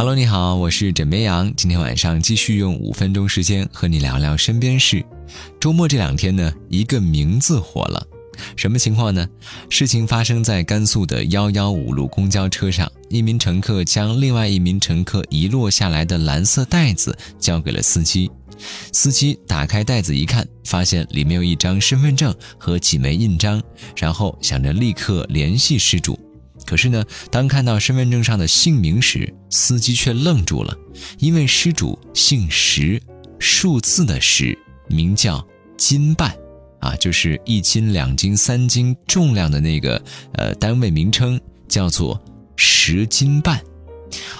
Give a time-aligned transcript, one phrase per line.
[0.00, 1.52] Hello，你好，我是枕边羊。
[1.54, 5.04] 今天晚上继续用五分钟时间和你聊聊身边事。
[5.60, 8.02] 周末这两天呢，一个名字火了，
[8.56, 9.28] 什么情况呢？
[9.68, 18.30] 事情发生在甘肃的幺幺五路公交车上，一名乘客将另外一名乘客遗落下来的蓝色袋子交给了司机。
[18.94, 23.62] 司机打开袋子一看，发现里面有一张身份证和几枚印章，
[23.94, 26.18] 然后想着立刻联系失主。
[26.70, 30.72] 可是呢，当看到身份证上的姓名时，司机却愣住了，
[31.18, 33.02] 因为失主姓石，
[33.40, 34.56] 数字的石，
[34.86, 35.44] 名叫
[35.76, 36.32] 斤半，
[36.78, 40.00] 啊，就是一斤、两斤、三斤重量的那个
[40.34, 42.22] 呃单位名称叫做
[42.54, 43.60] 十斤半。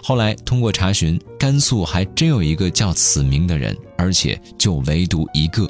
[0.00, 5.68] 后来通过查询，甘肃还真有一个叫此名的人，而且就唯独一个。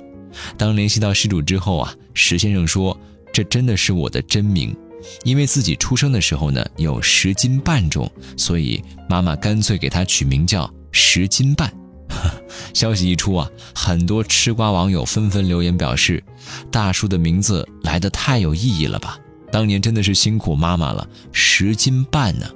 [0.58, 2.94] 当联系到失主之后啊，石先生说
[3.32, 4.76] ：“这真的是我的真名。”
[5.24, 11.72] 因为自己出生的时候呢有十斤半重，所以妈妈干脆给他取名叫十斤半。
[12.74, 16.22] 消息一出啊，很多吃瓜网友纷纷留言表示，
[16.70, 19.18] 大叔的名字来的太有意义了吧！
[19.52, 22.46] 当年真的是辛苦妈妈了，十斤半呢。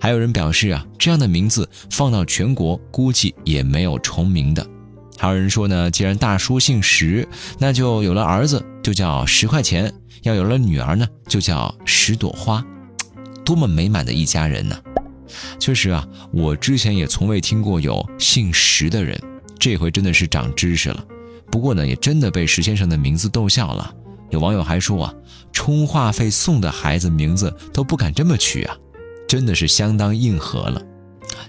[0.00, 4.66] 还有人表示啊，这样的名字放到全国估计也没有重名的。
[5.20, 9.92] 还有人说呢，既然大叔姓石，那就有了儿子就叫十块钱。
[10.22, 12.64] 要有了女儿呢，就叫十朵花，
[13.44, 14.74] 多么美满的一家人呢！
[15.58, 19.20] 确实啊，我之前也从未听过有姓石的人，
[19.58, 21.04] 这回真的是长知识了。
[21.50, 23.94] 不过呢，也真的被石先生的名字逗笑了。
[24.30, 25.14] 有网友还说啊，
[25.52, 28.74] 充话费送的孩子名字都不敢这么取啊，
[29.28, 30.80] 真的是相当硬核了。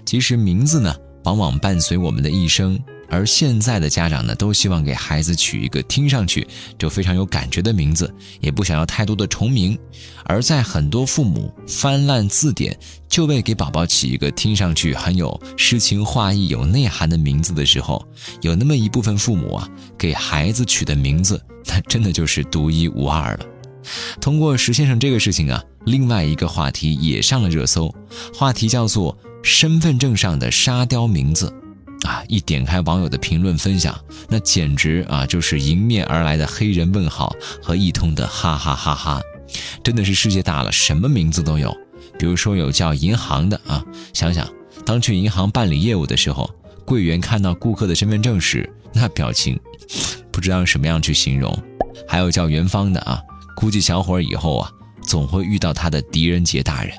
[0.04, 2.78] 其实名字呢，往往伴随我们的一生。
[3.12, 9.78] 而现在的家长呢，都希望给孩子取一个听上去就非常有感觉的名字，也不想要太多的重名。
[10.24, 12.74] 而在很多父母翻烂字典，
[13.10, 18.02] 就为给宝宝起一个听上去很有诗情画意、有内涵的名字的时候，
[18.40, 23.46] 有那么一部分父母啊，给孩子取的名字，那真的就是独一无二了。
[24.22, 27.94] 通过石先生这个事情啊，另外一个话题也上了热搜，
[28.32, 31.52] 话题叫做身份证上的沙雕名字。
[32.02, 32.22] 啊！
[32.28, 33.98] 一点开网友的评论分享，
[34.28, 39.20] 那简直啊就是迎面而来的黑人问号和一通的哈哈哈哈！
[39.82, 41.76] 真的是世界大了，什么名字都有。
[42.18, 44.48] 比如说有叫银行的啊，想想
[44.84, 46.48] 当去银行办理业务的时候，
[46.84, 49.58] 柜员看到顾客的身份证时，那表情
[50.30, 51.56] 不知道用什么样去形容。
[52.08, 53.20] 还有叫元芳的啊，
[53.56, 54.70] 估计小伙以后啊
[55.02, 56.94] 总会遇到他的狄仁杰大人。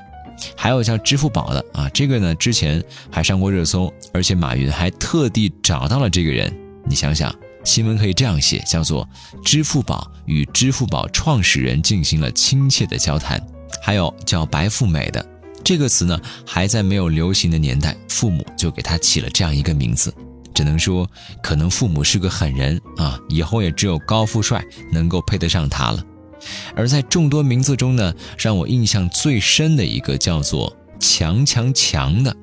[0.56, 6.52] 还有叫支付宝的啊，这个呢之前还上过热搜，而且马云还特地找到了这个人。
[6.86, 7.34] 你想想，
[7.64, 9.08] 新闻可以这样写，叫做
[9.44, 13.44] 支付宝与支付宝创始人进行了亲切的交谈。
[13.82, 15.24] 还有叫白富美的
[15.62, 20.14] 这个词呢，还在没有流行的年代，父母就给他起了这样一个名字。
[20.54, 21.08] 只能说，
[21.42, 26.02] 可能父母是个狠人啊，以后也只有高富帅能够配得上他了。
[26.74, 32.34] 而在众多名字中呢，让我印象最深的一个叫做“强强强”的，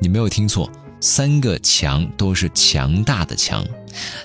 [0.00, 0.70] 你没有听错，
[1.00, 3.66] 三个“强”都是强大的“强”，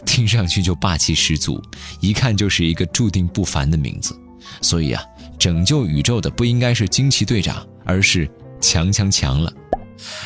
[0.05, 1.61] 听上去就霸气十足，
[1.99, 4.15] 一看就是一个注定不凡的名字。
[4.61, 5.03] 所以啊，
[5.38, 8.29] 拯救宇宙的不应该是惊奇队长，而是
[8.61, 9.51] 强强强了。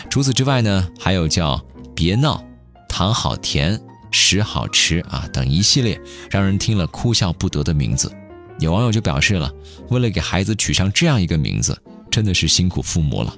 [0.09, 1.59] 除此之外呢，还有叫
[1.95, 2.43] “别闹”、
[2.87, 3.79] “糖好甜”、
[4.11, 8.11] “屎好吃”啊等一系列让人听了哭笑不得的名字。
[8.61, 9.51] 有网友就表示了，
[9.89, 11.75] 为了给孩子取上这样一个名字，
[12.11, 13.35] 真的是辛苦父母了。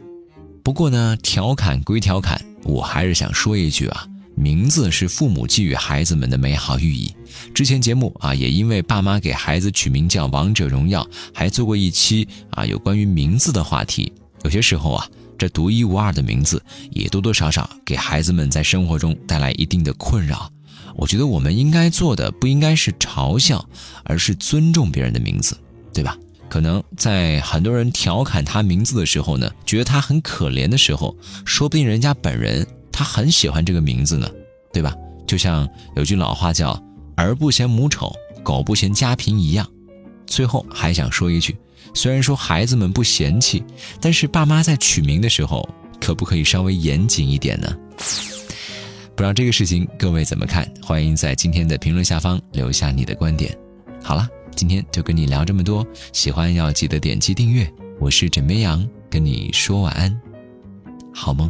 [0.62, 7.10] 不过呢，调侃归调侃，我还是想说一句啊，名字是父母寄予孩子们的美好寓意。
[7.54, 11.02] 之前节目啊，也因为爸妈给孩子取名叫《王者荣耀》，
[11.34, 14.12] 还做过一期啊有关于名字的话题。
[14.44, 15.08] 有些时候啊，
[15.38, 20.52] 这独一无二的名字，也多多少少给孩子们在生活中带来一定的困扰。
[20.96, 23.68] 我觉得我们应该做的不应该是嘲笑，
[24.04, 25.58] 而是尊重别人的名字，
[25.94, 26.18] 对吧？
[26.50, 31.16] 可能在很多人调侃他名字的时候呢，觉得他很可怜的时候，
[31.46, 34.30] 说不定人家本人他很喜欢这个名字呢，
[34.72, 34.96] 对吧？
[35.26, 36.80] 就像有句老话叫
[37.18, 38.14] “儿不嫌母丑，
[38.44, 39.68] 狗不嫌家贫”一样。
[40.28, 41.56] 最后还想说一句，
[41.96, 43.64] 虽然说孩子们不嫌弃，
[44.00, 45.68] 但是爸妈在取名的时候，
[46.00, 47.76] 可不可以稍微严谨一点呢？
[49.24, 50.70] 不知道这个事情各位怎么看？
[50.82, 53.58] 欢迎在今天的评论下方留下你的观点。
[54.04, 57.66] 好了，今天就跟你聊这么多，喜欢要记得点击订阅。
[58.02, 60.22] 我是枕边羊，跟你说晚安，
[61.14, 61.50] 好梦。